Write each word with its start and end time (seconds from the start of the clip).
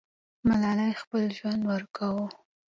ملالۍ 0.47 0.91
خپل 1.01 1.23
ژوند 1.37 1.61
ورکاوه. 1.69 2.25